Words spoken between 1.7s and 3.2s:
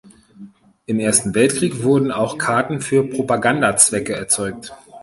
wurden auch Karten für